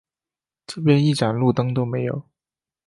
[0.65, 2.25] 这边一盏路灯都没有